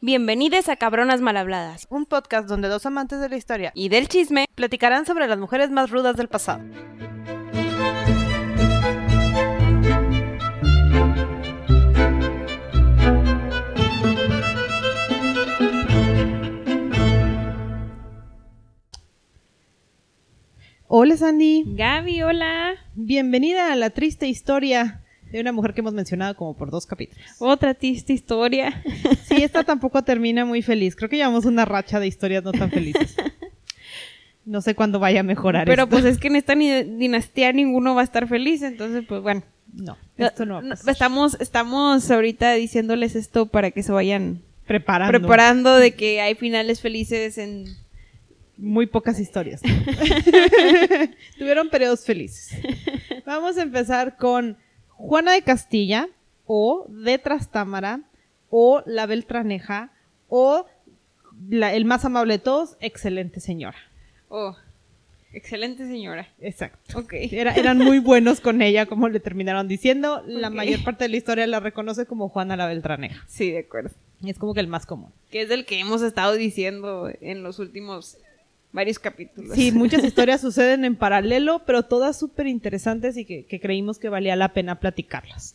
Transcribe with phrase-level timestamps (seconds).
[0.00, 4.44] Bienvenidos a Cabronas Malhabladas un podcast donde dos amantes de la historia y del chisme.
[4.54, 6.62] platicarán sobre las mujeres más rudas del pasado.
[20.86, 22.76] Hola Sandy, Gaby, hola.
[22.94, 27.24] bienvenida a la triste historia de una mujer que hemos mencionado como por dos capítulos.
[27.38, 28.82] Otra triste historia.
[29.26, 30.96] Sí, esta tampoco termina muy feliz.
[30.96, 33.14] Creo que llevamos una racha de historias no tan felices.
[34.44, 35.90] No sé cuándo vaya a mejorar Pero esto.
[35.90, 39.42] pues es que en esta dinastía ninguno va a estar feliz, entonces pues bueno.
[39.74, 40.90] No, esto no va a No, pasar.
[40.92, 45.18] Estamos, estamos ahorita diciéndoles esto para que se vayan Preparando.
[45.18, 47.66] preparando de que hay finales felices en...
[48.56, 49.60] Muy pocas historias.
[51.38, 52.50] Tuvieron periodos felices.
[53.26, 54.56] Vamos a empezar con
[54.98, 56.08] Juana de Castilla
[56.46, 58.00] o de Trastámara
[58.50, 59.90] o la Beltraneja
[60.28, 60.66] o
[61.48, 63.78] la- el más amable de todos, excelente señora.
[64.28, 64.56] Oh,
[65.32, 66.28] excelente señora.
[66.40, 66.98] Exacto.
[66.98, 67.12] Ok.
[67.14, 70.22] Era- eran muy buenos con ella, como le terminaron diciendo.
[70.26, 73.24] La mayor parte de la historia la reconoce como Juana la Beltraneja.
[73.28, 73.90] Sí, de acuerdo.
[74.24, 75.12] Es como que el más común.
[75.30, 78.18] Que es del que hemos estado diciendo en los últimos
[78.72, 79.54] varios capítulos.
[79.54, 84.08] Sí, muchas historias suceden en paralelo, pero todas súper interesantes y que, que creímos que
[84.08, 85.54] valía la pena platicarlas.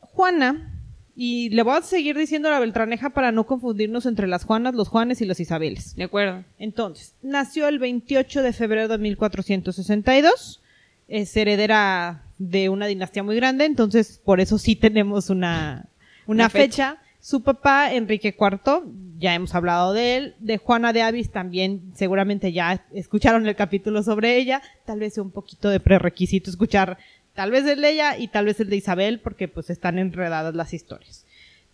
[0.00, 0.70] Juana,
[1.16, 4.88] y le voy a seguir diciendo la Beltraneja para no confundirnos entre las Juanas, los
[4.88, 5.94] Juanes y los Isabeles.
[5.96, 6.44] De acuerdo.
[6.58, 10.60] Entonces, nació el 28 de febrero de 1462,
[11.08, 15.86] es heredera de una dinastía muy grande, entonces por eso sí tenemos una,
[16.26, 16.92] una Una fecha.
[16.92, 17.00] fecha.
[17.24, 18.82] Su papá, Enrique IV,
[19.16, 24.02] ya hemos hablado de él, de Juana de Avis también, seguramente ya escucharon el capítulo
[24.02, 26.98] sobre ella, tal vez sea un poquito de prerequisito escuchar
[27.32, 30.54] tal vez el de ella y tal vez el de Isabel, porque pues están enredadas
[30.54, 31.24] las historias.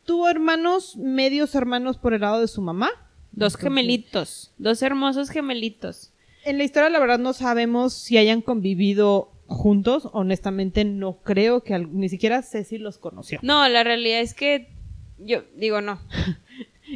[0.04, 2.88] Tuvo hermanos, medios hermanos por el lado de su mamá,
[3.32, 4.52] Dos gemelitos.
[4.56, 6.12] Dos hermosos gemelitos.
[6.44, 10.08] En la historia, la verdad, no sabemos si hayan convivido juntos.
[10.12, 13.40] Honestamente, no creo que ni siquiera Ceci los conoció.
[13.42, 14.79] No, la realidad es que
[15.24, 16.00] yo digo no.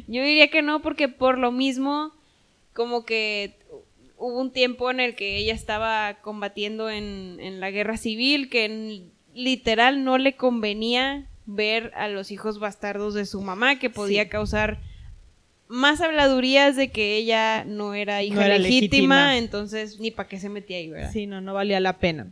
[0.09, 2.13] yo diría que no porque por lo mismo
[2.73, 3.57] como que
[4.19, 8.65] hubo un tiempo en el que ella estaba combatiendo en, en la guerra civil que
[8.65, 14.23] en- literal no le convenía ver a los hijos bastardos de su mamá que podía
[14.25, 14.29] Sí.
[14.31, 14.79] causar
[15.67, 18.81] más habladurías de que ella no era hija No era legítima,
[19.27, 19.39] legítima.
[19.39, 21.11] entonces ni para qué se metía ahí, ¿verdad?
[21.13, 22.29] Sí, no, no valía la pena.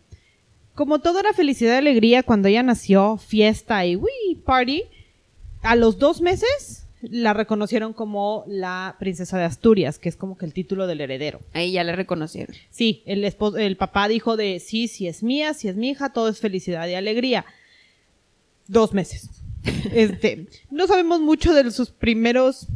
[0.75, 4.11] Como todo era felicidad y alegría cuando ella nació, fiesta y uy,
[4.45, 4.85] party,
[5.63, 10.47] a los dos meses la reconocieron como la princesa de Asturias, que es como que
[10.47, 11.41] el título del heredero.
[11.53, 12.55] Ahí ya le reconocieron.
[12.71, 16.13] Sí, el, esposo, el papá dijo de sí, si es mía, si es mi hija,
[16.13, 17.45] todo es felicidad y alegría.
[18.67, 19.31] Dos meses.
[19.93, 22.69] Este, no sabemos mucho de sus primeros,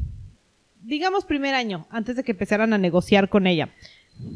[0.82, 3.70] digamos primer año, antes de que empezaran a negociar con ella.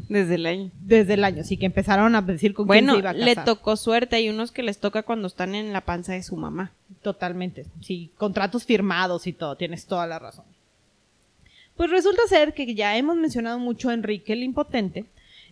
[0.09, 0.71] Desde el año.
[0.81, 3.25] Desde el año, sí que empezaron a decir con quién Bueno, se iba a le
[3.35, 3.45] casar.
[3.45, 4.15] tocó suerte.
[4.17, 6.71] Hay unos que les toca cuando están en la panza de su mamá.
[7.01, 7.65] Totalmente.
[7.81, 10.45] Sí, contratos firmados y todo, tienes toda la razón.
[11.75, 15.05] Pues resulta ser que ya hemos mencionado mucho a Enrique el Impotente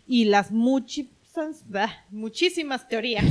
[0.08, 0.52] y las
[2.12, 3.26] muchísimas teorías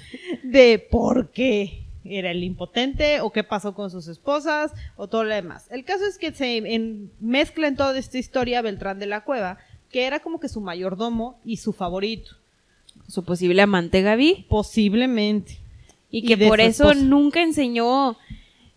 [0.42, 5.34] de por qué era el impotente o qué pasó con sus esposas o todo lo
[5.34, 5.66] demás.
[5.70, 9.58] El caso es que se en- mezcla en toda esta historia Beltrán de la Cueva,
[9.94, 12.32] que era como que su mayordomo y su favorito,
[13.06, 14.44] Su posible amante Gaby.
[14.48, 15.60] posiblemente.
[16.10, 17.06] Y que por eso esposa.
[17.06, 18.16] nunca enseñó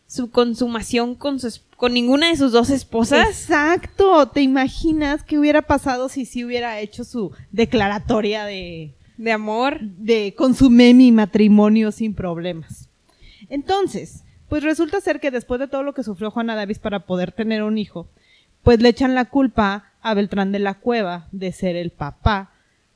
[0.06, 3.28] su consumación con, su con ninguna de sus dos esposas.
[3.28, 9.80] Exacto, ¿te imaginas qué hubiera pasado si sí hubiera hecho su declaratoria de, De amor.
[9.82, 12.90] de consumé mi matrimonio sin problemas?
[13.50, 17.32] Entonces, pues resulta ser que después de todo lo que sufrió Juana Davis para poder
[17.32, 18.08] tener un hijo,
[18.62, 22.51] pues le echan la culpa a Beltrán de la Cueva de ser el papá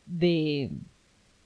[0.05, 0.69] de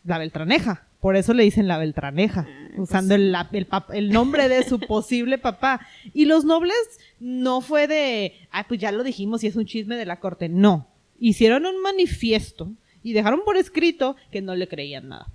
[0.03, 0.83] la Beltraneja.
[0.99, 3.49] Por eso le dicen la Beltraneja, usando el, la-
[3.93, 5.85] el nombre de su posible papá.
[6.13, 6.75] Y los nobles
[7.19, 10.50] no fue de, ay, pues ya lo dijimos y es un chisme de la corte.
[10.50, 10.88] No.
[11.19, 12.71] Hicieron un manifiesto
[13.03, 15.27] y dejaron por escrito que no le creían nada.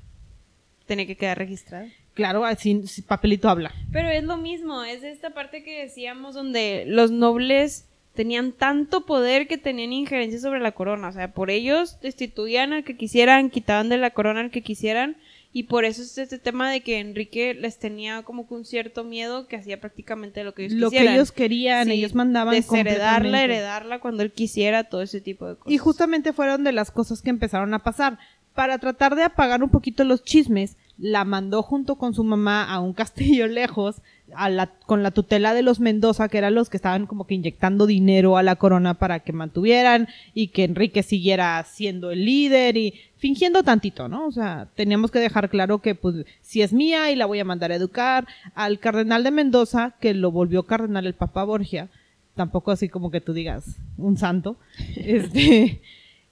[0.87, 1.87] Tenía que quedar registrado.
[2.15, 3.73] Claro, así papelito habla.
[3.93, 9.47] Pero es lo mismo, es esta parte que decíamos donde los nobles tenían tanto poder
[9.47, 11.09] que tenían injerencia sobre la corona.
[11.09, 15.17] O sea, por ellos destituían al que quisieran, quitaban de la corona al que quisieran.
[15.53, 19.03] Y por eso es este tema de que Enrique les tenía como que un cierto
[19.03, 21.15] miedo que hacía prácticamente lo que ellos Lo que quisieran.
[21.15, 25.73] ellos querían, Sí, ellos mandaban desheredarla, heredarla cuando él quisiera, todo ese tipo de cosas.
[25.73, 28.19] Y justamente fueron de las cosas que empezaron a pasar.
[28.55, 32.79] Para tratar de apagar un poquito los chismes, la mandó junto con su mamá a
[32.79, 34.02] un castillo lejos,
[34.35, 37.35] a la, con la tutela de los Mendoza, que eran los que estaban como que
[37.35, 42.76] inyectando dinero a la corona para que mantuvieran y que Enrique siguiera siendo el líder
[42.76, 44.26] y fingiendo tantito, ¿no?
[44.26, 47.44] O sea, teníamos que dejar claro que pues si es mía y la voy a
[47.44, 51.88] mandar a educar al cardenal de Mendoza, que lo volvió cardenal el Papa Borgia,
[52.35, 54.56] tampoco así como que tú digas un santo,
[54.97, 55.81] este,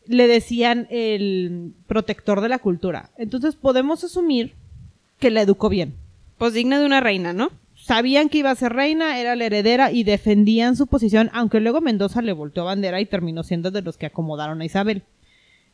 [0.09, 3.11] le decían el protector de la cultura.
[3.19, 4.55] Entonces podemos asumir
[5.21, 5.95] que la educó bien.
[6.39, 7.51] Pues digna de una reina, ¿no?
[7.75, 11.81] Sabían que iba a ser reina, era la heredera y defendían su posición, aunque luego
[11.81, 15.03] Mendoza le volteó bandera y terminó siendo de los que acomodaron a Isabel.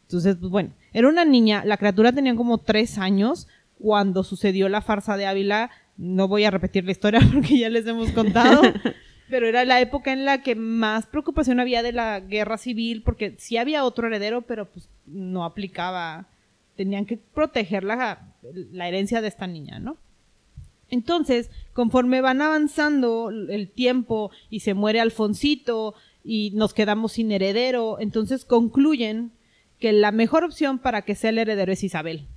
[0.02, 3.48] Entonces, pues bueno, era una niña, la criatura tenía como tres años
[3.80, 5.70] cuando sucedió la farsa de Ávila.
[5.96, 8.62] No voy a repetir la historia porque ya les hemos contado.
[9.34, 13.34] pero era la época en la que más preocupación había de la guerra civil, porque
[13.36, 16.28] sí había otro heredero, pero pues no aplicaba,
[16.76, 18.32] tenían que proteger la,
[18.70, 19.96] la herencia de esta niña, ¿no?
[20.88, 27.98] Entonces, conforme van avanzando el tiempo y se muere Alfonsito y nos quedamos sin heredero,
[27.98, 29.32] entonces concluyen
[29.80, 32.28] que la mejor opción para que sea el heredero es Isabel,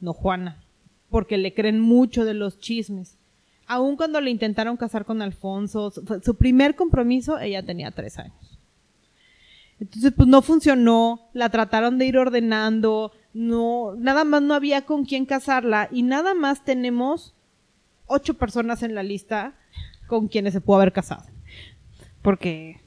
[0.00, 0.64] no Juana,
[1.10, 3.18] porque le creen mucho de los chismes
[3.70, 8.58] aun cuando le intentaron casar con Alfonso, su, primer compromiso, ella tenía tres años.
[9.78, 15.04] Entonces, pues no funcionó, la trataron de ir ordenando, no, nada más no había con
[15.04, 17.36] quién casarla y nada más tenemos
[18.06, 19.54] ocho personas en la lista
[20.08, 21.22] con quienes se pudo haber casado.
[22.22, 22.80] Porque,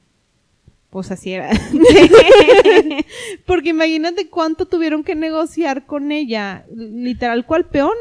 [0.90, 1.48] pues así era.
[3.46, 7.96] Porque imagínate cuánto tuvieron que negociar con ella, literal, ¿cuál peón?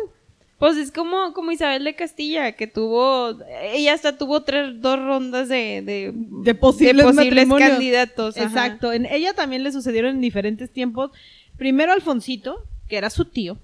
[0.64, 3.38] Pues es como, como Isabel de Castilla, que tuvo,
[3.74, 5.82] ella hasta tuvo tres, dos rondas de,
[6.16, 7.06] de, posibles,
[7.60, 8.38] candidatos.
[8.38, 11.12] Exacto, en ella también le sucedieron en diferentes tiempos.
[11.58, 13.58] Primero Alfonsito, que era su tío.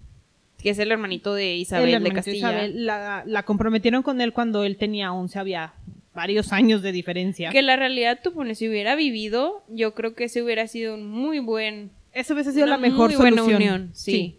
[0.61, 2.67] Que es el hermanito de Isabel de Castilla.
[2.67, 5.75] la, la, comprometieron con él cuando él tenía 11, había
[6.13, 7.49] varios años de diferencia.
[7.49, 11.07] Que la realidad, tú pones, si hubiera vivido, yo creo que ese hubiera sido un
[11.07, 11.91] muy buen...
[12.11, 13.35] Eso hubiese sido la mejor solución.
[13.45, 14.38] Buena unión, sí.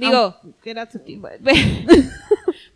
[0.00, 0.36] Digo,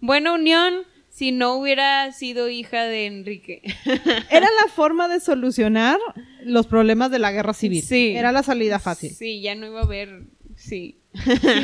[0.01, 0.75] buena unión
[1.11, 3.63] si no hubiera sido hija de Enrique.
[4.31, 5.99] Era la forma de solucionar
[6.43, 7.83] los problemas de la guerra civil.
[7.83, 8.15] Sí.
[8.17, 9.13] Era la salida fácil.
[9.13, 10.25] Sí, ya no iba a haber,
[10.57, 10.99] sí.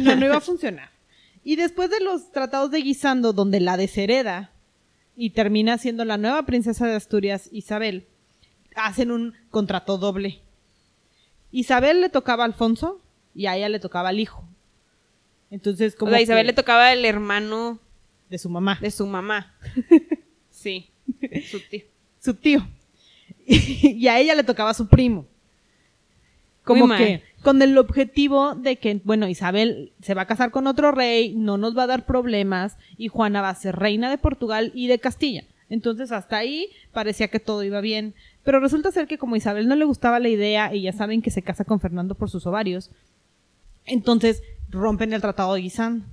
[0.03, 0.91] no, no iba a funcionar.
[1.43, 4.53] Y después de los tratados de Guisando, donde la deshereda
[5.17, 8.07] y termina siendo la nueva princesa de Asturias, Isabel,
[8.77, 10.41] hacen un contrato doble.
[11.51, 13.01] Isabel le tocaba a Alfonso
[13.35, 14.45] y a ella le tocaba al hijo.
[15.51, 16.13] Entonces, como.
[16.13, 17.79] a Isabel le tocaba el hermano.
[18.29, 18.79] De su mamá.
[18.81, 19.55] De su mamá.
[20.51, 20.91] sí.
[21.51, 21.83] Su tío.
[22.21, 22.67] Su tío.
[23.47, 25.27] y a ella le tocaba su primo.
[26.63, 30.93] Como que con el objetivo de que, bueno, Isabel se va a casar con otro
[30.93, 34.71] rey, no nos va a dar problemas y Juana va a ser reina de Portugal
[34.75, 35.45] y de Castilla.
[35.69, 38.15] Entonces hasta ahí parecía que todo iba bien.
[38.45, 41.31] Pero resulta ser que como Isabel no le gustaba la idea y ya saben que
[41.31, 42.91] se casa con Fernando por sus ovarios,
[43.87, 46.05] entonces rompen el Tratado de Guisán.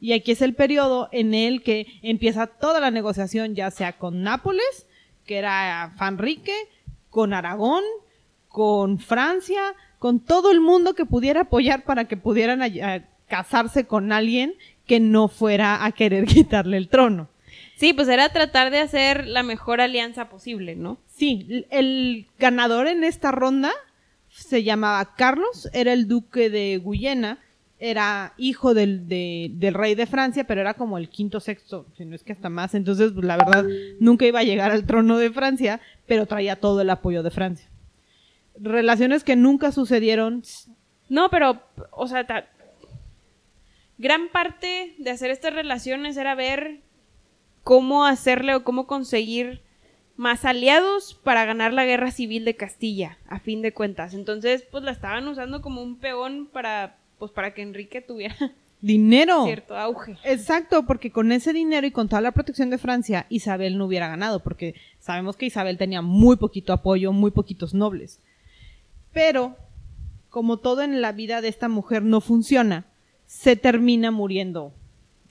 [0.00, 4.22] Y aquí es el periodo en el que empieza toda la negociación, ya sea con
[4.22, 4.86] Nápoles,
[5.24, 6.54] que era Fanrique,
[7.10, 7.82] con Aragón,
[8.48, 12.62] con Francia, con todo el mundo que pudiera apoyar para que pudieran
[13.26, 14.54] casarse con alguien
[14.86, 17.28] que no fuera a querer quitarle el trono.
[17.76, 20.98] Sí, pues era tratar de hacer la mejor alianza posible, ¿no?
[21.06, 23.72] Sí, el ganador en esta ronda
[24.28, 27.38] se llamaba Carlos, era el duque de Guyena,
[27.78, 32.14] era hijo del, del, rey de Francia, pero era como el quinto, sexto, si no
[32.14, 32.74] es que hasta más.
[32.74, 33.64] Entonces, pues, la verdad,
[34.00, 37.68] nunca iba a llegar al trono de Francia, pero traía todo el apoyo de Francia.
[38.60, 40.42] Relaciones que nunca sucedieron.
[41.08, 42.26] No, pero, o sea,
[43.96, 46.80] gran parte de hacer estas relaciones era ver
[47.62, 49.62] cómo hacerle o cómo conseguir
[50.16, 54.14] más aliados para ganar la guerra civil de Castilla, a fin de cuentas.
[54.14, 58.36] Entonces, pues la estaban usando como un peón para pues para que Enrique tuviera
[58.80, 59.44] dinero.
[59.44, 60.16] Cierto auge.
[60.24, 64.08] Exacto, porque con ese dinero y con toda la protección de Francia, Isabel no hubiera
[64.08, 68.20] ganado, porque sabemos que Isabel tenía muy poquito apoyo, muy poquitos nobles.
[69.12, 69.56] Pero,
[70.30, 72.86] como todo en la vida de esta mujer no funciona,
[73.26, 74.72] se termina muriendo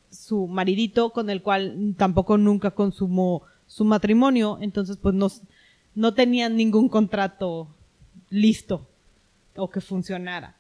[0.10, 5.28] su maridito, con el cual tampoco nunca consumó su matrimonio, entonces pues no,
[5.96, 7.68] no tenían ningún contrato
[8.30, 8.88] listo
[9.56, 10.57] o que funcionara.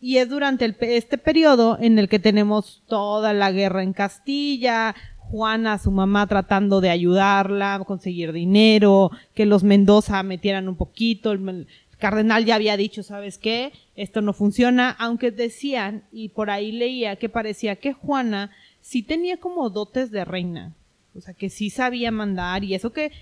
[0.00, 5.78] Y es durante este periodo en el que tenemos toda la guerra en Castilla, Juana,
[5.78, 11.32] su mamá, tratando de ayudarla, conseguir dinero, que los Mendoza metieran un poquito.
[11.32, 13.72] El, cardenal ya había dicho, ¿sabes qué?
[13.94, 19.36] Esto no funciona, aunque decían, y por ahí leía que parecía que Juana sí tenía
[19.36, 20.74] como dotes de reina.
[21.14, 23.12] O sea, que sí sabía mandar y eso que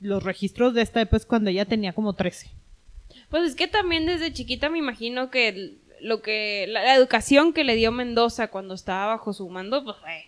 [0.00, 2.50] los registros de esta época es cuando ella tenía como 13.
[3.30, 7.52] Pues es que también desde chiquita me imagino que el- lo que la, la educación
[7.52, 10.26] que le dio Mendoza cuando estaba bajo su mando, pues fue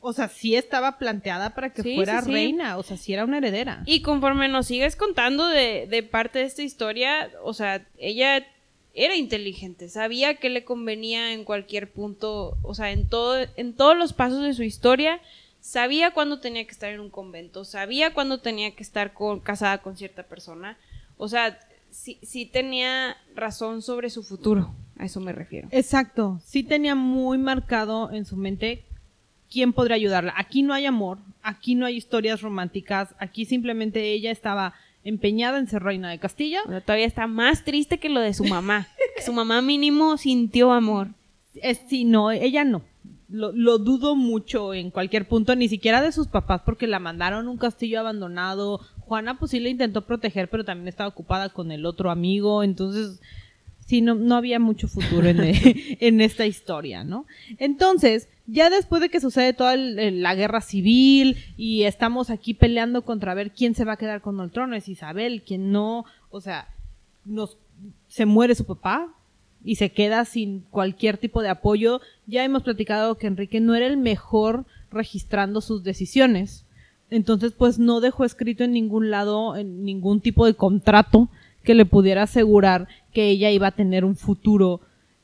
[0.00, 2.32] O sea, sí estaba planteada para que Sí, fuera sí, sí.
[2.32, 3.82] reina, o sea, sí era una heredera.
[3.84, 8.46] Y conforme nos sigues contando de, de parte de esta historia, o sea, ella
[8.94, 13.96] era inteligente, sabía que le convenía en cualquier punto, o sea, en todo, en todos
[13.96, 15.20] los pasos de su historia,
[15.60, 19.78] sabía cuándo tenía que estar en un convento, sabía cuándo tenía que estar con- casada
[19.78, 20.78] con cierta persona,
[21.16, 21.58] o sea,
[21.98, 25.68] sí, sí tenía razón sobre su futuro, a eso me refiero.
[25.70, 28.84] Exacto, sí tenía muy marcado en su mente
[29.50, 30.34] quién podría ayudarla.
[30.36, 34.74] Aquí no hay amor, aquí no hay historias románticas, aquí simplemente ella estaba
[35.04, 36.60] empeñada en ser reina de Castilla.
[36.84, 38.86] Todavía está más triste que lo de su mamá,
[39.16, 41.08] que su mamá mínimo sintió amor.
[41.54, 42.82] Es, sí, no, ella no.
[43.28, 47.46] Lo, lo dudo mucho en cualquier punto, ni siquiera de sus papás, porque la mandaron
[47.46, 48.80] a un castillo abandonado.
[49.08, 53.20] Juana pues sí la intentó proteger, pero también estaba ocupada con el otro amigo, entonces
[53.86, 55.38] sí, no, no había mucho futuro en,
[56.00, 57.24] en esta historia, ¿no?
[57.58, 63.02] Entonces, ya después de que sucede toda el- la guerra civil y estamos aquí peleando
[63.02, 66.40] contra ver quién se va a quedar con el trono, es Isabel, quién no, o
[66.40, 66.68] sea,
[67.24, 67.56] nos,
[68.08, 69.08] se muere su papá
[69.64, 72.00] y se queda sin cualquier tipo de apoyo.
[72.26, 76.64] Ya hemos platicado que Enrique no era el mejor registrando sus decisiones.
[77.10, 81.28] Entonces, pues no dejó escrito en ningún lado, en ningún tipo de contrato
[81.64, 84.80] que le pudiera asegurar que ella iba a tener un futuro.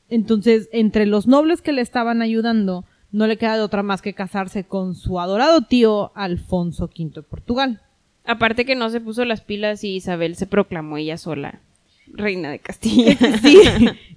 [0.09, 4.13] Entonces, entre los nobles que le estaban ayudando, no le queda de otra más que
[4.13, 7.81] casarse con su adorado tío Alfonso V de Portugal.
[8.25, 11.61] Aparte que no se puso las pilas y Isabel se proclamó ella sola
[12.07, 13.17] reina de Castilla.
[13.41, 13.59] Sí,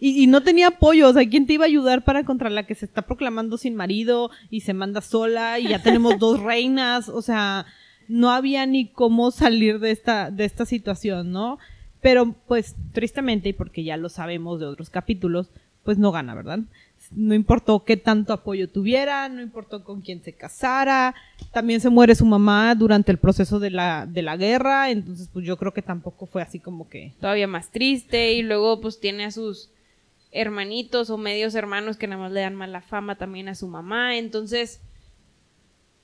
[0.01, 2.67] y, y no tenía apoyo, o sea, ¿quién te iba a ayudar para contra la
[2.67, 7.09] que se está proclamando sin marido y se manda sola y ya tenemos dos reinas?
[7.09, 7.67] O sea,
[8.09, 11.59] no había ni cómo salir de esta, de esta situación, ¿no?
[12.01, 15.51] Pero pues tristemente, y porque ya lo sabemos de otros capítulos,
[15.89, 16.59] pues no gana, ¿verdad?
[17.13, 21.15] No importó qué tanto apoyo tuviera, no importó con quién se casara,
[21.51, 25.47] también se muere su mamá durante el proceso de la, de la guerra, entonces pues
[25.47, 29.25] yo creo que tampoco fue así como que Todavía más triste y luego pues tiene
[29.25, 29.71] a sus
[30.31, 34.19] hermanitos o medios hermanos que nada más le dan mala fama también a su mamá,
[34.19, 34.83] entonces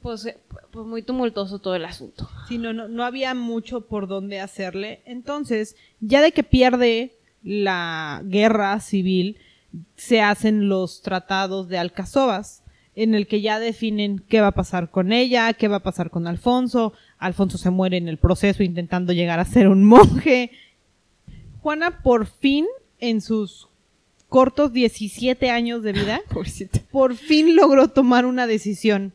[0.00, 0.38] pues, eh,
[0.70, 2.26] pues muy tumultuoso todo el asunto.
[2.48, 5.02] Sí, no, no, no había mucho por dónde hacerle.
[5.04, 7.12] Entonces, ya de que pierde
[7.42, 9.36] la guerra civil,
[9.96, 12.62] se hacen los tratados de Alcazobas,
[12.96, 16.10] en el que ya definen qué va a pasar con ella, qué va a pasar
[16.10, 16.92] con Alfonso.
[17.18, 20.50] Alfonso se muere en el proceso intentando llegar a ser un monje.
[21.60, 22.66] Juana por fin,
[23.00, 23.68] en sus
[24.28, 26.80] cortos 17 años de vida, Pobrecita.
[26.90, 29.12] por fin logró tomar una decisión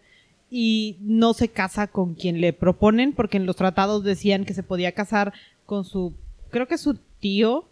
[0.51, 4.63] y no se casa con quien le proponen, porque en los tratados decían que se
[4.63, 5.33] podía casar
[5.65, 6.13] con su,
[6.49, 7.67] creo que su tío,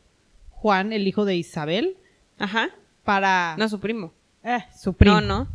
[0.51, 1.97] Juan, el hijo de Isabel,
[2.37, 2.69] Ajá.
[3.03, 3.55] para...
[3.57, 4.11] No, su primo.
[4.43, 5.21] Eh, su primo.
[5.21, 5.47] No, no.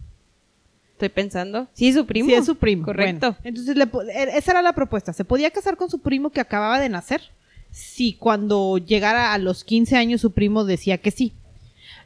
[0.92, 1.66] Estoy pensando.
[1.72, 2.28] Sí, su primo.
[2.28, 2.84] Sí, es su primo.
[2.84, 3.32] Correcto.
[3.32, 5.12] Bueno, entonces, le po- e- esa era la propuesta.
[5.12, 7.22] Se podía casar con su primo que acababa de nacer.
[7.70, 11.32] Si cuando llegara a los 15 años su primo decía que sí.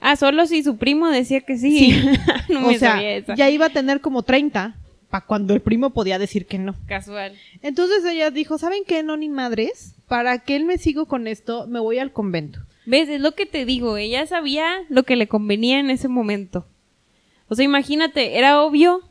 [0.01, 2.01] Ah, solo si su primo decía que sí.
[2.49, 3.35] no o me sea, sabía esa.
[3.35, 4.77] ya iba a tener como 30
[5.11, 6.75] para cuando el primo podía decir que no.
[6.87, 7.35] Casual.
[7.63, 9.03] Entonces ella dijo, ¿saben qué?
[9.03, 9.95] No, ni madres.
[10.09, 12.61] Para que él me siga con esto, me voy al convento.
[12.87, 13.09] ¿Ves?
[13.09, 13.97] Es lo que te digo.
[13.97, 16.67] Ella sabía lo que le convenía en ese momento.
[17.49, 19.03] O sea, imagínate, era obvio,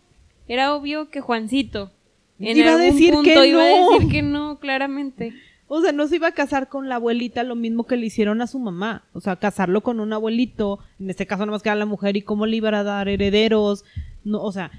[0.48, 1.92] era obvio que Juancito
[2.40, 3.92] en Iba a decir punto que iba a no.
[3.92, 5.34] decir que no, claramente.
[5.68, 8.42] O sea, no se iba a casar con la abuelita lo mismo que le hicieron
[8.42, 9.06] a su mamá.
[9.14, 12.22] O sea, casarlo con un abuelito, en este caso nomás que era la mujer, y
[12.22, 13.84] cómo le iba a dar herederos.
[14.24, 14.72] No, o sea,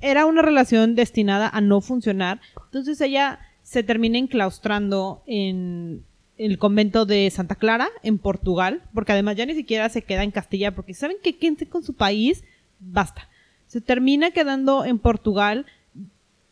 [0.00, 2.40] era una relación destinada a no funcionar.
[2.64, 6.04] Entonces ella se termina enclaustrando en
[6.46, 10.30] el convento de Santa Clara, en Portugal, porque además ya ni siquiera se queda en
[10.30, 12.44] Castilla, porque saben que quédense con su país,
[12.80, 13.28] basta.
[13.66, 15.66] Se termina quedando en Portugal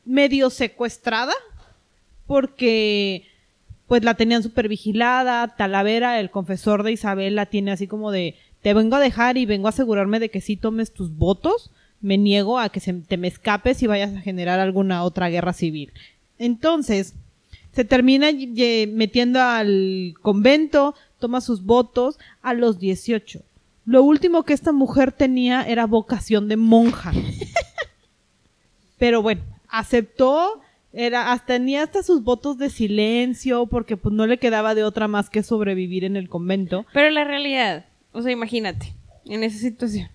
[0.04, 1.34] medio secuestrada,
[2.26, 3.26] porque
[3.86, 8.36] pues la tenían súper vigilada, Talavera, el confesor de Isabel, la tiene así como de,
[8.62, 12.16] te vengo a dejar y vengo a asegurarme de que sí tomes tus votos, me
[12.16, 15.92] niego a que se, te me escapes y vayas a generar alguna otra guerra civil.
[16.38, 17.14] Entonces,
[17.72, 18.28] se termina
[18.88, 23.42] metiendo al convento, toma sus votos a los 18.
[23.86, 27.12] Lo último que esta mujer tenía era vocación de monja.
[28.98, 30.60] Pero bueno, aceptó,
[30.92, 35.08] era, hasta tenía hasta sus votos de silencio, porque pues no le quedaba de otra
[35.08, 36.84] más que sobrevivir en el convento.
[36.92, 38.92] Pero la realidad, o sea, imagínate,
[39.24, 40.08] en esa situación.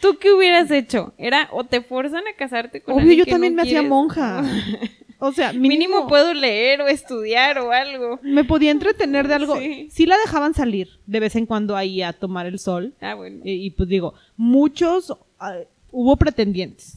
[0.00, 1.12] ¿Tú qué hubieras hecho?
[1.18, 3.82] Era o te fuerzan a casarte con Obvio, alguien yo que también no me hacía
[3.82, 4.44] monja.
[5.20, 8.18] o- sea, Mínimo, mínimo, puedo leer o estudiar o algo.
[8.22, 9.56] me podía entretener de algo.
[9.58, 9.88] Sí.
[9.90, 10.06] Sí.
[10.06, 12.94] la dejaban salir de vez en cuando ahí a tomar el sol.
[13.00, 13.40] Ah, bueno.
[13.44, 15.56] Y, y, pues digo, muchos, ah,
[15.92, 16.96] hubo pretendientes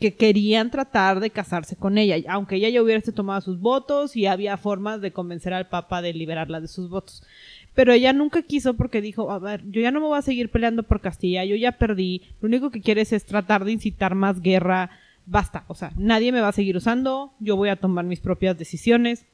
[0.00, 4.26] que querían tratar de casarse con ella, aunque ella ya hubiese tomado sus votos y
[4.26, 7.22] había formas de convencer al Papa de liberarla de sus votos.
[7.74, 10.50] Pero ella nunca quiso porque dijo, a ver, yo ya no me voy a seguir
[10.50, 14.40] peleando por Castilla, yo ya perdí, lo único que quieres es tratar de incitar más
[14.40, 14.90] guerra,
[15.26, 18.56] basta, o sea, nadie me va a seguir usando, yo voy a tomar mis propias
[18.58, 19.24] decisiones.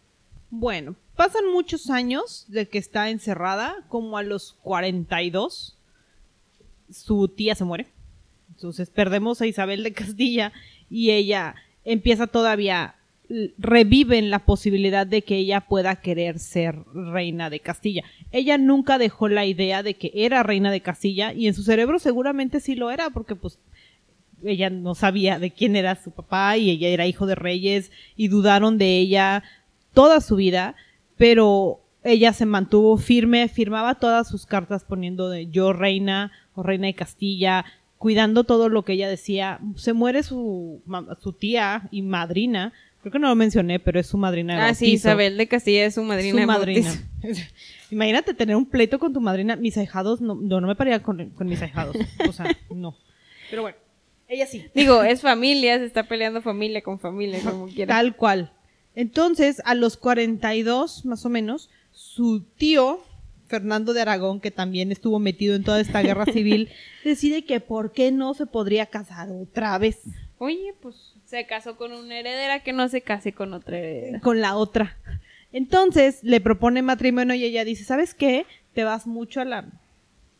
[0.50, 5.76] Bueno, pasan muchos años de que está encerrada, como a los 42,
[6.90, 7.87] su tía se muere.
[8.54, 10.52] Entonces perdemos a Isabel de Castilla
[10.90, 11.54] y ella
[11.85, 12.97] empieza todavía,
[13.28, 18.02] l- revive en la posibilidad de que ella pueda querer ser reina de Castilla.
[18.32, 21.99] Ella nunca dejó la idea de que era reina de Castilla y en su cerebro
[22.00, 23.59] seguramente sí lo era porque pues
[24.44, 28.28] ella no sabía de quién era su papá y ella era hijo de reyes y
[28.28, 29.42] dudaron de ella
[29.92, 30.75] toda su vida,
[31.16, 36.87] pero ella se mantuvo firme, firmaba todas sus cartas poniendo de yo reina o reina
[36.87, 37.64] de Castilla,
[37.99, 39.61] cuidando todo lo que ella decía.
[39.76, 40.82] Se muere su,
[41.20, 44.75] su tía y madrina, creo que no lo mencioné, pero es su madrina de Ah,
[44.75, 44.92] sí.
[44.92, 46.40] Isabel de Castilla es su madrina.
[46.40, 46.90] Su madrina.
[47.90, 49.56] Imagínate tener un pleito con tu madrina.
[49.56, 51.97] Mis ahijados, no, no, no me paría con, con mis ahijados.
[52.28, 52.94] O sea, no.
[53.50, 53.76] Pero bueno,
[54.30, 54.66] ella sí.
[54.75, 57.94] Digo, es familia, se está peleando familia con familia, como quiera.
[57.94, 58.52] Tal cual.
[58.94, 63.00] Entonces, a los 42, más o menos, su tío,
[63.46, 66.70] Fernando de Aragón, que también estuvo metido en toda esta guerra civil,
[67.04, 70.00] decide que por qué no se podría casar otra vez
[70.42, 70.96] Oye, pues
[71.26, 74.20] se casó con una heredera que no se case con otra heredera.
[74.20, 74.96] con la otra.
[75.52, 78.46] Entonces, le propone matrimonio y ella dice, ¿sabes qué?
[78.72, 79.66] Te vas mucho a la...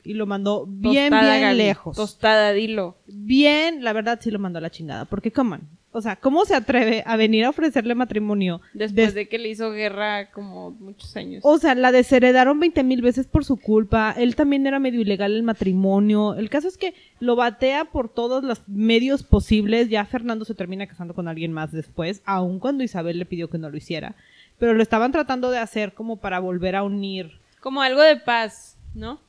[0.05, 1.97] Y lo mandó bien, Tostada, bien Gali, lejos.
[1.97, 2.97] Tostada, dilo.
[3.07, 5.63] bien, la verdad sí lo mandó a la chingada, porque coman.
[5.93, 8.61] O sea, ¿cómo se atreve a venir a ofrecerle matrimonio?
[8.75, 11.41] Después des- de que le hizo guerra como muchos años.
[11.45, 14.15] O sea, la desheredaron 20 mil veces por su culpa.
[14.17, 16.35] Él también era medio ilegal el matrimonio.
[16.35, 19.89] El caso es que lo batea por todos los medios posibles.
[19.89, 23.59] Ya Fernando se termina casando con alguien más después, aun cuando Isabel le pidió que
[23.59, 24.15] no lo hiciera.
[24.61, 28.77] Pero lo estaban tratando de hacer como para volver a unir, Como algo de paz,
[28.95, 29.21] ¿no?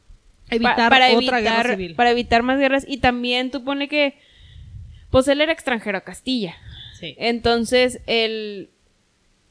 [0.59, 1.95] Pa- evitar otra guerra civil.
[1.95, 2.85] Para evitar más guerras.
[2.87, 4.15] Y también tú pone que.
[5.09, 6.55] Pues él era extranjero a Castilla.
[6.99, 7.15] Sí.
[7.17, 8.69] Entonces, el,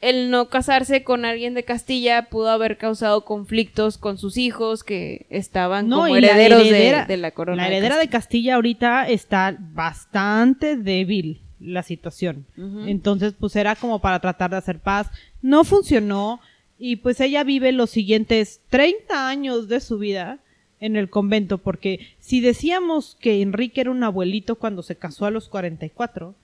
[0.00, 5.26] el no casarse con alguien de Castilla pudo haber causado conflictos con sus hijos que
[5.28, 7.64] estaban como la herederos de- de, la corona.
[7.64, 8.18] La de heredera de Castilla.
[8.20, 12.46] Castilla ahorita está bastante débil la situación.
[12.86, 15.10] Entonces, pues era como para tratar de hacer paz.
[15.42, 16.40] No funcionó
[16.78, 20.38] y pues ella vive los siguientes 30 años de su vida
[20.80, 25.30] en el convento, porque si decíamos que Enrique era un abuelito cuando se casó a
[25.30, 26.34] los 44,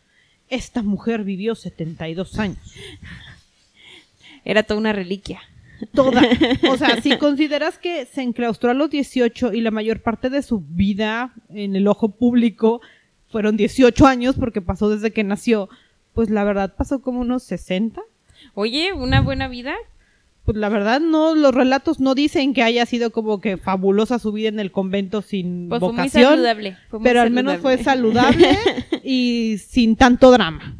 [0.48, 2.58] esta mujer vivió 72 años.
[4.44, 5.40] Era toda una reliquia.
[5.92, 6.22] Toda.
[6.70, 10.42] O sea, si consideras que se enclaustró a los 18 y la mayor parte de
[10.42, 12.80] su vida en el ojo público
[13.28, 15.68] fueron 18 años porque pasó desde que nació,
[16.14, 18.00] pues la verdad pasó como unos 60.
[18.54, 19.74] Oye, una buena vida.
[20.46, 24.32] Pues la verdad no, los relatos no dicen que haya sido como que fabulosa su
[24.32, 26.76] vida en el convento sin Pues fue muy vocación, saludable.
[26.88, 28.54] fue muy pero al menos fue saludable.
[28.54, 30.78] saludable y sin tanto drama.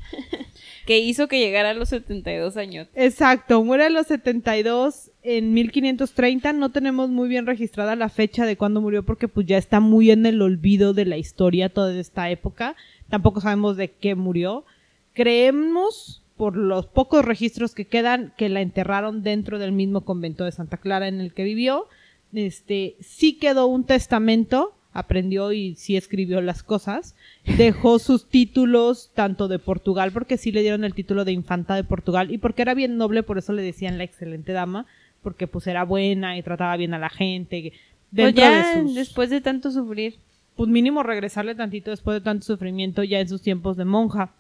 [0.87, 2.87] que hizo que llegara a los 72 años.
[2.95, 6.53] Exacto, muere a los 72 en 1530.
[6.53, 10.13] No tenemos muy bien registrada la fecha de cuándo murió porque pues ya está muy
[10.13, 12.77] en el olvido de la historia toda esta época.
[13.11, 14.65] Tampoco sabemos de qué murió.
[15.13, 20.53] Creemos, por los pocos registros que quedan, que la enterraron dentro del mismo convento de
[20.53, 21.87] Santa Clara en el que vivió.
[22.33, 27.15] Este, sí quedó un testamento, aprendió y sí escribió las cosas.
[27.57, 31.85] Dejó sus títulos tanto de Portugal, porque sí le dieron el título de infanta de
[31.85, 34.87] Portugal, y porque era bien noble, por eso le decían la excelente dama,
[35.23, 37.73] porque pues era buena y trataba bien a la gente.
[38.15, 40.17] Pues ya, de sus, después de tanto sufrir.
[40.55, 44.33] pues mínimo regresarle tantito después de tanto sufrimiento ya en sus tiempos de monja.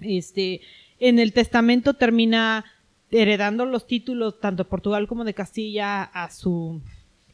[0.00, 0.60] Este,
[1.00, 2.64] en el testamento termina
[3.10, 6.80] heredando los títulos tanto de Portugal como de Castilla a su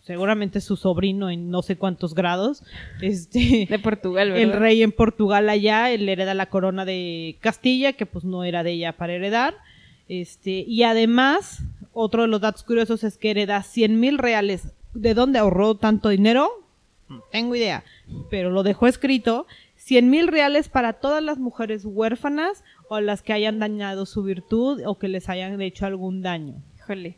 [0.06, 2.62] seguramente su sobrino en no sé cuántos grados.
[3.00, 4.42] Este, De Portugal, ¿verdad?
[4.42, 8.62] el rey en Portugal allá, él hereda la corona de Castilla, que pues no era
[8.62, 9.56] de ella para heredar.
[10.08, 14.68] Este, y además, otro de los datos curiosos es que hereda 100 mil reales.
[14.94, 16.50] ¿De dónde ahorró tanto dinero?
[17.08, 17.82] No tengo idea,
[18.30, 19.46] pero lo dejó escrito.
[19.86, 24.82] 100 mil reales para todas las mujeres huérfanas o las que hayan dañado su virtud
[24.84, 26.56] o que les hayan hecho algún daño.
[26.76, 27.14] Híjole.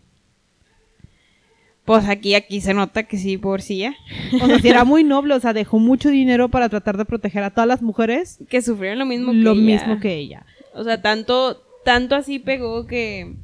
[1.87, 3.97] Pues aquí, aquí se nota que sí, pobrecilla.
[4.43, 7.43] O sea, sí era muy noble, o sea, dejó mucho dinero para tratar de proteger
[7.43, 8.39] a todas las mujeres.
[8.51, 9.61] Que sufrieron lo mismo que lo ella.
[9.63, 10.45] mismo que ella.
[10.75, 13.35] O sea, tanto, tanto así pegó que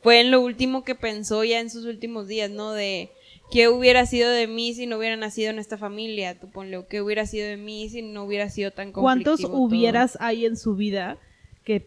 [0.00, 2.70] fue en lo último que pensó ya en sus últimos días, ¿no?
[2.70, 3.10] De
[3.54, 7.00] qué hubiera sido de mí si no hubiera nacido en esta familia, tú ponle, qué
[7.00, 9.56] hubiera sido de mí si no hubiera sido tan conflictivo ¿Cuántos todo?
[9.56, 11.18] hubieras hay en su vida
[11.62, 11.86] que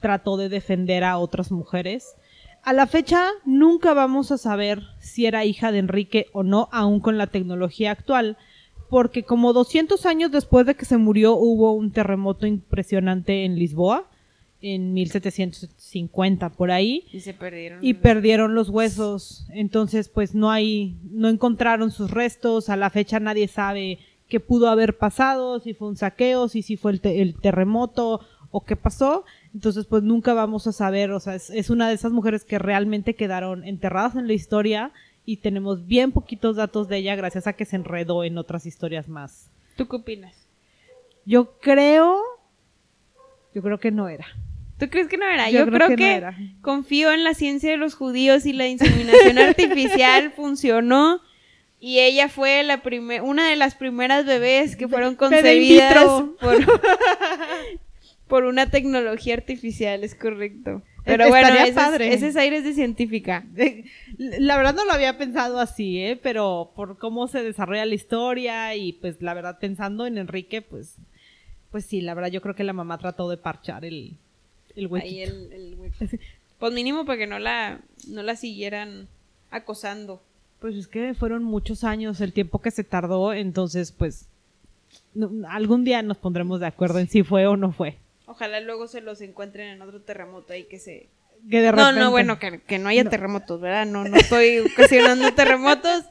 [0.00, 2.14] trató de defender a otras mujeres?
[2.62, 7.00] A la fecha nunca vamos a saber si era hija de Enrique o no, aún
[7.00, 8.36] con la tecnología actual,
[8.90, 14.10] porque como 200 años después de que se murió hubo un terremoto impresionante en Lisboa,
[14.60, 17.78] en 1750 por ahí, Y se perdieron.
[17.84, 19.46] y perdieron los huesos.
[19.50, 22.68] Entonces, pues no hay, no encontraron sus restos.
[22.68, 26.76] A la fecha nadie sabe qué pudo haber pasado, si fue un saqueo, si sí
[26.76, 29.24] fue el, te- el terremoto o qué pasó.
[29.54, 31.10] Entonces, pues nunca vamos a saber.
[31.12, 34.92] O sea, es, es una de esas mujeres que realmente quedaron enterradas en la historia
[35.24, 39.08] y tenemos bien poquitos datos de ella gracias a que se enredó en otras historias
[39.08, 39.50] más.
[39.76, 40.34] ¿Tú qué opinas?
[41.26, 42.20] Yo creo,
[43.54, 44.26] yo creo que no era.
[44.78, 45.50] ¿Tú crees que no era?
[45.50, 46.36] Yo Yo, creo creo, que que, no era.
[46.60, 51.20] confío en la ciencia de los judíos y la inseminación artificial funcionó
[51.80, 56.04] y ella fue la primer, una de las primeras bebés que fueron concebidas
[56.40, 56.56] por,
[58.28, 60.82] por una tecnología artificial, es correcto.
[61.04, 62.12] Pero bueno, ese es, padre.
[62.12, 63.46] ese es aires de científica.
[64.18, 66.20] La verdad no lo había pensado así, ¿eh?
[66.22, 70.96] Pero por cómo se desarrolla la historia y pues la verdad pensando en Enrique, pues,
[71.70, 74.16] pues sí, la verdad yo creo que la mamá trató de parchar el,
[74.76, 75.30] el Ahí huequito.
[75.30, 75.96] el, el hueco.
[76.58, 79.06] Pues mínimo para que no la, no la siguieran
[79.50, 80.22] acosando.
[80.60, 84.26] Pues es que fueron muchos años el tiempo que se tardó, entonces pues
[85.14, 87.96] no- algún día nos pondremos de acuerdo en si fue o no fue.
[88.26, 91.06] Ojalá luego se los encuentren en otro terremoto ahí que se...
[91.48, 93.10] Que de No, repente- no, bueno, que, que no haya No.
[93.10, 93.86] terremotos, ¿verdad?
[93.86, 96.04] No, no estoy ocasionando terremotos,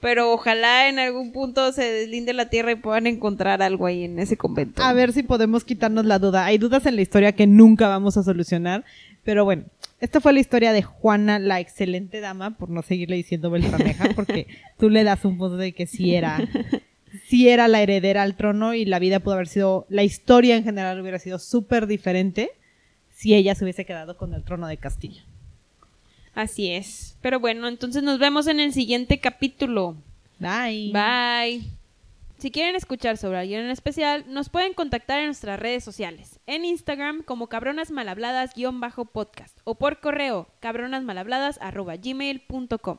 [0.00, 4.18] pero ojalá en algún punto se deslinde la tierra y puedan encontrar algo ahí en
[4.18, 4.82] ese convento.
[4.82, 6.46] A ver si podemos quitarnos la duda.
[6.46, 8.84] Hay dudas en la historia que nunca vamos a solucionar.
[9.22, 9.64] Pero bueno,
[10.00, 14.46] esta fue la historia de Juana, la excelente dama, por no seguirle diciendo Beltrameja, porque
[14.78, 16.38] tú le das un punto de que sí era,
[17.28, 20.64] sí era la heredera al trono y la vida pudo haber sido, la historia en
[20.64, 22.50] general hubiera sido súper diferente
[23.10, 25.22] si ella se hubiese quedado con el trono de Castilla.
[26.34, 27.16] Así es.
[27.20, 29.96] Pero bueno, entonces nos vemos en el siguiente capítulo.
[30.38, 30.90] Bye.
[30.92, 31.64] Bye.
[32.38, 36.40] Si quieren escuchar sobre alguien en especial, nos pueden contactar en nuestras redes sociales.
[36.46, 42.98] En Instagram como cabronasmalhabladas-podcast o por correo cabronasmalhabladas.gmail.com.